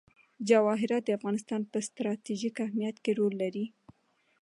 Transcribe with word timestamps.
جواهرات 0.49 1.03
د 1.05 1.09
افغانستان 1.17 1.61
په 1.71 1.77
ستراتیژیک 1.87 2.55
اهمیت 2.65 2.97
کې 3.03 3.11
رول 3.19 3.33
لري. 3.43 3.65